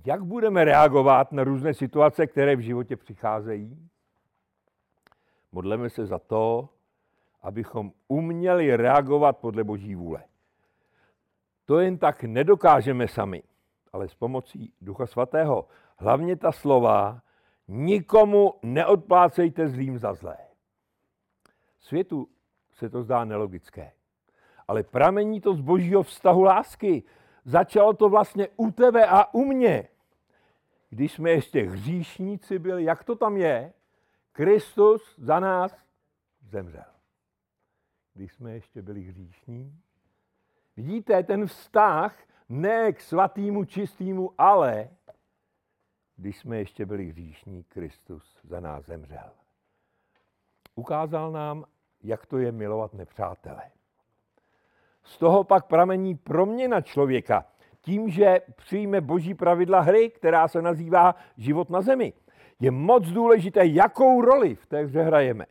jak 0.05 0.23
budeme 0.23 0.65
reagovat 0.65 1.31
na 1.31 1.43
různé 1.43 1.73
situace, 1.73 2.27
které 2.27 2.55
v 2.55 2.59
životě 2.59 2.95
přicházejí. 2.95 3.89
Modleme 5.51 5.89
se 5.89 6.05
za 6.05 6.19
to, 6.19 6.69
abychom 7.41 7.91
uměli 8.07 8.75
reagovat 8.75 9.37
podle 9.37 9.63
Boží 9.63 9.95
vůle. 9.95 10.23
To 11.65 11.79
jen 11.79 11.97
tak 11.97 12.23
nedokážeme 12.23 13.07
sami, 13.07 13.43
ale 13.93 14.07
s 14.07 14.15
pomocí 14.15 14.73
Ducha 14.81 15.07
Svatého. 15.07 15.67
Hlavně 15.97 16.35
ta 16.35 16.51
slova, 16.51 17.21
nikomu 17.67 18.53
neodplácejte 18.63 19.69
zlým 19.69 19.97
za 19.97 20.13
zlé. 20.13 20.37
Světu 21.79 22.29
se 22.73 22.89
to 22.89 23.03
zdá 23.03 23.25
nelogické. 23.25 23.91
Ale 24.67 24.83
pramení 24.83 25.41
to 25.41 25.53
z 25.53 25.61
božího 25.61 26.03
vztahu 26.03 26.43
lásky. 26.43 27.03
Začalo 27.45 27.93
to 27.93 28.09
vlastně 28.09 28.47
u 28.55 28.71
tebe 28.71 29.05
a 29.07 29.33
u 29.33 29.45
mě. 29.45 29.87
Když 30.89 31.11
jsme 31.11 31.29
ještě 31.31 31.63
hříšníci 31.63 32.59
byli, 32.59 32.83
jak 32.83 33.03
to 33.03 33.15
tam 33.15 33.37
je? 33.37 33.73
Kristus 34.37 35.15
za 35.17 35.39
nás 35.39 35.77
zemřel. 36.49 36.83
Když 38.13 38.33
jsme 38.33 38.51
ještě 38.51 38.81
byli 38.81 39.01
hříšní. 39.01 39.79
Vidíte, 40.75 41.23
ten 41.23 41.47
vztah 41.47 42.17
ne 42.49 42.93
k 42.93 43.01
svatýmu, 43.01 43.65
čistýmu, 43.65 44.33
ale 44.37 44.89
když 46.15 46.37
jsme 46.37 46.57
ještě 46.57 46.85
byli 46.85 47.05
hříšní, 47.05 47.63
Kristus 47.63 48.39
za 48.43 48.59
nás 48.59 48.85
zemřel. 48.85 49.29
Ukázal 50.75 51.31
nám, 51.31 51.65
jak 52.03 52.25
to 52.25 52.37
je 52.37 52.51
milovat 52.51 52.93
nepřátele. 52.93 53.61
Z 55.03 55.17
toho 55.17 55.43
pak 55.43 55.67
pramení 55.67 56.15
proměna 56.15 56.81
člověka 56.81 57.45
tím, 57.81 58.09
že 58.09 58.41
přijme 58.55 59.01
boží 59.01 59.33
pravidla 59.33 59.79
hry, 59.79 60.09
která 60.09 60.47
se 60.47 60.61
nazývá 60.61 61.15
život 61.37 61.69
na 61.69 61.81
zemi. 61.81 62.13
Je 62.59 62.71
moc 62.71 63.07
důležité, 63.07 63.65
jakou 63.65 64.21
roli 64.21 64.55
v 64.55 64.65
té 64.65 64.83
hře 64.83 65.01
hrajeme. 65.01 65.45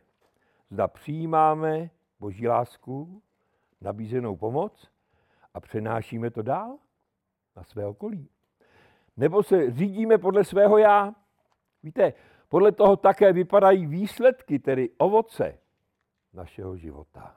Zda 0.69 0.87
přijímáme 0.87 1.89
boží 2.19 2.47
lásku, 2.47 3.21
nabízenou 3.81 4.35
pomoc 4.35 4.91
a 5.53 5.59
přenášíme 5.59 6.31
to 6.31 6.41
dál 6.41 6.77
na 7.55 7.63
své 7.63 7.85
okolí. 7.85 8.29
Nebo 9.17 9.43
se 9.43 9.71
řídíme 9.71 10.17
podle 10.17 10.43
svého 10.43 10.77
já. 10.77 11.15
Víte, 11.83 12.13
podle 12.49 12.71
toho 12.71 12.97
také 12.97 13.33
vypadají 13.33 13.85
výsledky, 13.85 14.59
tedy 14.59 14.89
ovoce 14.97 15.59
našeho 16.33 16.77
života. 16.77 17.35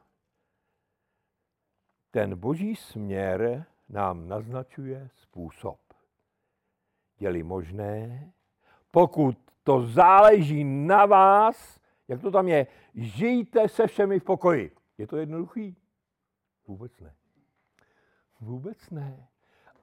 Ten 2.10 2.36
boží 2.36 2.76
směr 2.76 3.66
nám 3.88 4.28
naznačuje 4.28 5.08
způsob. 5.14 5.80
Je-li 7.20 7.42
možné, 7.42 8.32
pokud 8.90 9.38
to 9.62 9.86
záleží 9.86 10.64
na 10.64 11.06
vás, 11.06 11.80
jak 12.08 12.20
to 12.20 12.30
tam 12.30 12.48
je, 12.48 12.66
žijte 12.94 13.68
se 13.68 13.86
všemi 13.86 14.20
v 14.20 14.24
pokoji. 14.24 14.76
Je 14.98 15.06
to 15.06 15.16
jednoduchý? 15.16 15.76
Vůbec 16.66 17.00
ne. 17.00 17.14
Vůbec 18.40 18.90
ne. 18.90 19.26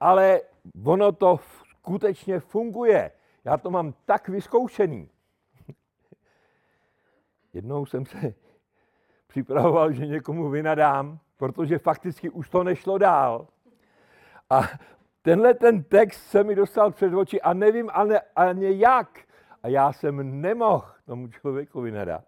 Ale 0.00 0.40
ono 0.84 1.12
to 1.12 1.40
skutečně 1.70 2.40
funguje. 2.40 3.10
Já 3.44 3.56
to 3.56 3.70
mám 3.70 3.94
tak 4.04 4.28
vyzkoušený. 4.28 5.10
Jednou 7.52 7.86
jsem 7.86 8.06
se 8.06 8.18
připravoval, 9.26 9.92
že 9.92 10.06
někomu 10.06 10.48
vynadám, 10.48 11.18
protože 11.36 11.78
fakticky 11.78 12.30
už 12.30 12.48
to 12.48 12.64
nešlo 12.64 12.98
dál. 12.98 13.46
A 14.50 14.62
tenhle 15.28 15.54
ten 15.54 15.82
text 15.82 16.30
se 16.30 16.44
mi 16.44 16.54
dostal 16.54 16.90
před 16.90 17.14
oči 17.14 17.40
a 17.40 17.52
nevím 17.52 17.90
ani, 17.92 18.14
ani 18.36 18.78
jak. 18.78 19.20
A 19.62 19.68
já 19.68 19.92
jsem 19.92 20.40
nemohl 20.40 20.86
tomu 21.06 21.28
člověku 21.28 21.80
vynadat. 21.80 22.24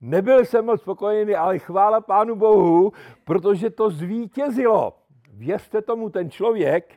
Nebyl 0.00 0.44
jsem 0.44 0.64
moc 0.64 0.80
spokojený, 0.80 1.34
ale 1.34 1.58
chvála 1.58 2.00
Pánu 2.00 2.36
Bohu, 2.36 2.92
protože 3.24 3.70
to 3.70 3.90
zvítězilo. 3.90 4.98
Věřte 5.32 5.82
tomu, 5.82 6.10
ten 6.10 6.30
člověk, 6.30 6.94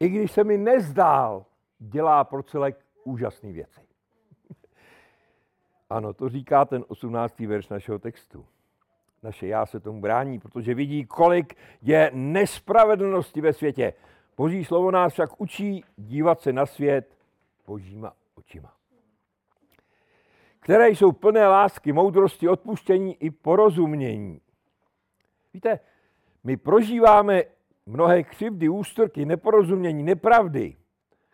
i 0.00 0.08
když 0.08 0.32
se 0.32 0.44
mi 0.44 0.58
nezdál, 0.58 1.44
dělá 1.78 2.24
pro 2.24 2.42
celek 2.42 2.78
úžasné 3.04 3.52
věci. 3.52 3.80
Ano, 5.90 6.12
to 6.12 6.28
říká 6.28 6.64
ten 6.64 6.84
18. 6.88 7.38
verš 7.38 7.68
našeho 7.68 7.98
textu. 7.98 8.46
Naše 9.22 9.46
já 9.46 9.66
se 9.66 9.80
tomu 9.80 10.00
brání, 10.00 10.38
protože 10.38 10.74
vidí, 10.74 11.06
kolik 11.06 11.56
je 11.82 12.10
nespravedlnosti 12.14 13.40
ve 13.40 13.52
světě. 13.52 13.92
Boží 14.36 14.64
slovo 14.64 14.90
nás 14.90 15.12
však 15.12 15.40
učí 15.40 15.84
dívat 15.96 16.40
se 16.40 16.52
na 16.52 16.66
svět 16.66 17.16
božíma 17.66 18.12
očima. 18.34 18.72
Které 20.60 20.88
jsou 20.88 21.12
plné 21.12 21.48
lásky, 21.48 21.92
moudrosti, 21.92 22.48
odpuštění 22.48 23.22
i 23.22 23.30
porozumění. 23.30 24.40
Víte, 25.54 25.80
my 26.44 26.56
prožíváme 26.56 27.42
mnohé 27.86 28.22
křivdy, 28.22 28.68
ústorky, 28.68 29.24
neporozumění, 29.24 30.02
nepravdy. 30.02 30.76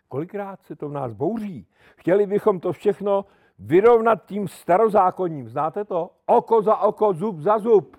Kolikrát 0.07 0.61
se 0.63 0.75
to 0.75 0.89
v 0.89 0.91
nás 0.91 1.13
bouří. 1.13 1.67
Chtěli 1.95 2.27
bychom 2.27 2.59
to 2.59 2.73
všechno 2.73 3.25
vyrovnat 3.59 4.25
tím 4.25 4.47
starozákonním. 4.47 5.49
Znáte 5.49 5.85
to? 5.85 6.11
Oko 6.25 6.61
za 6.61 6.77
oko, 6.77 7.13
zub 7.13 7.39
za 7.39 7.59
zub. 7.59 7.97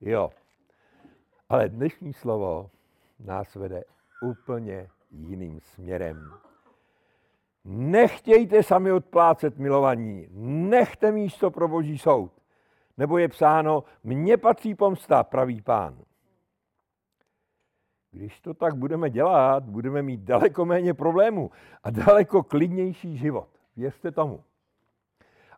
Jo. 0.00 0.30
Ale 1.48 1.68
dnešní 1.68 2.12
slovo 2.12 2.70
nás 3.20 3.54
vede 3.54 3.84
úplně 4.22 4.88
jiným 5.10 5.60
směrem. 5.60 6.32
Nechtějte 7.64 8.62
sami 8.62 8.92
odplácet 8.92 9.58
milovaní, 9.58 10.28
nechte 10.68 11.12
místo 11.12 11.50
pro 11.50 11.68
boží 11.68 11.98
soud. 11.98 12.32
Nebo 12.96 13.18
je 13.18 13.28
psáno, 13.28 13.84
mně 14.04 14.36
patří 14.36 14.74
pomsta, 14.74 15.24
pravý 15.24 15.62
pán. 15.62 15.98
Když 18.10 18.40
to 18.40 18.54
tak 18.54 18.74
budeme 18.74 19.10
dělat, 19.10 19.64
budeme 19.64 20.02
mít 20.02 20.20
daleko 20.20 20.64
méně 20.64 20.94
problémů 20.94 21.50
a 21.82 21.90
daleko 21.90 22.42
klidnější 22.42 23.16
život. 23.16 23.48
Věřte 23.76 24.10
tomu. 24.10 24.44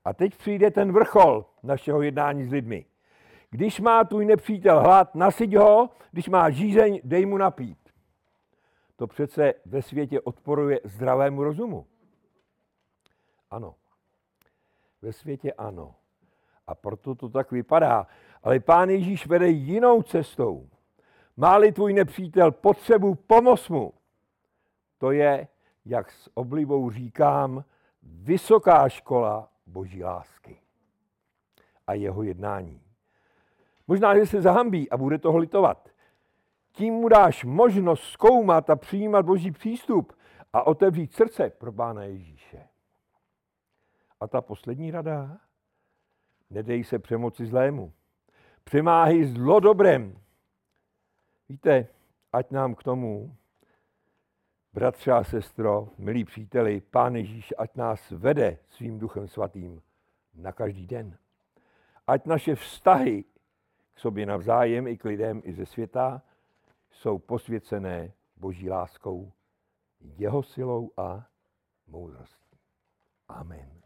A 0.04 0.12
teď 0.12 0.36
přijde 0.36 0.70
ten 0.70 0.92
vrchol 0.92 1.46
našeho 1.62 2.02
jednání 2.02 2.44
s 2.44 2.50
lidmi. 2.50 2.84
Když 3.50 3.80
má 3.80 4.04
tvůj 4.04 4.26
nepřítel 4.26 4.80
hlad, 4.80 5.14
nasyť 5.14 5.56
ho, 5.56 5.90
když 6.10 6.28
má 6.28 6.50
žízeň, 6.50 7.00
dej 7.04 7.26
mu 7.26 7.36
napít. 7.36 7.77
To 8.98 9.06
přece 9.06 9.54
ve 9.66 9.82
světě 9.82 10.20
odporuje 10.20 10.80
zdravému 10.84 11.44
rozumu. 11.44 11.86
Ano. 13.50 13.74
Ve 15.02 15.12
světě 15.12 15.52
ano. 15.52 15.94
A 16.66 16.74
proto 16.74 17.14
to 17.14 17.28
tak 17.28 17.50
vypadá. 17.50 18.06
Ale 18.42 18.60
pán 18.60 18.90
Ježíš 18.90 19.26
vede 19.26 19.48
jinou 19.48 20.02
cestou. 20.02 20.68
Máli 21.36 21.72
tvůj 21.72 21.92
nepřítel 21.92 22.52
potřebu, 22.52 23.14
pomoc 23.14 23.68
mu. 23.68 23.92
To 24.98 25.10
je, 25.10 25.48
jak 25.84 26.10
s 26.10 26.30
oblibou 26.34 26.90
říkám, 26.90 27.64
vysoká 28.02 28.88
škola 28.88 29.50
boží 29.66 30.04
lásky 30.04 30.60
a 31.86 31.94
jeho 31.94 32.22
jednání. 32.22 32.82
Možná, 33.86 34.18
že 34.18 34.26
se 34.26 34.42
zahambí 34.42 34.90
a 34.90 34.96
bude 34.96 35.18
toho 35.18 35.38
litovat. 35.38 35.88
Tím 36.78 36.94
mu 36.94 37.08
dáš 37.08 37.44
možnost 37.44 38.02
zkoumat 38.02 38.70
a 38.70 38.76
přijímat 38.76 39.26
boží 39.26 39.50
přístup 39.50 40.12
a 40.52 40.62
otevřít 40.62 41.12
srdce 41.12 41.50
pro 41.50 41.72
Pána 41.72 42.02
Ježíše. 42.04 42.68
A 44.20 44.26
ta 44.26 44.40
poslední 44.40 44.90
rada? 44.90 45.38
Nedej 46.50 46.84
se 46.84 46.98
přemoci 46.98 47.46
zlému. 47.46 47.92
Přemáhy 48.64 49.26
zlo 49.26 49.60
dobrem. 49.60 50.18
Víte, 51.48 51.86
ať 52.32 52.50
nám 52.50 52.74
k 52.74 52.82
tomu, 52.82 53.36
bratře 54.72 55.12
a 55.12 55.24
sestro, 55.24 55.88
milí 55.98 56.24
příteli, 56.24 56.80
Pán 56.80 57.16
Ježíš, 57.16 57.54
ať 57.58 57.76
nás 57.76 58.10
vede 58.10 58.58
svým 58.68 58.98
duchem 58.98 59.28
svatým 59.28 59.82
na 60.34 60.52
každý 60.52 60.86
den. 60.86 61.18
Ať 62.06 62.26
naše 62.26 62.54
vztahy 62.54 63.24
k 63.94 63.98
sobě 63.98 64.26
navzájem 64.26 64.86
i 64.86 64.96
k 64.96 65.04
lidem 65.04 65.42
i 65.44 65.52
ze 65.52 65.66
světa 65.66 66.22
jsou 66.98 67.18
posvěcené 67.18 68.12
boží 68.36 68.70
láskou, 68.70 69.32
jeho 70.00 70.42
silou 70.42 70.90
a 70.96 71.28
moudrostí. 71.86 72.58
Amen. 73.28 73.77